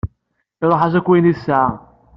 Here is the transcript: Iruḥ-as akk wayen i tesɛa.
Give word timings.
Iruḥ-as 0.63 0.93
akk 0.99 1.07
wayen 1.09 1.31
i 1.31 1.33
tesɛa. 1.37 1.65